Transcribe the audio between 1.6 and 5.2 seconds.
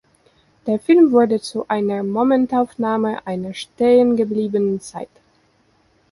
einer Momentaufnahme einer stehengebliebenen Zeit.